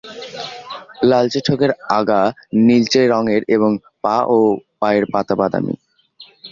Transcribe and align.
লালচে 1.09 1.39
ঠোঁটের 1.47 1.71
আগা 1.97 2.21
নীলচে 2.65 3.01
রঙের 3.07 3.41
এবং 3.47 3.71
পা 4.03 4.17
ও 4.27 4.37
পায়ের 4.79 5.05
পাতা 5.13 5.33
বাদামি। 5.35 5.75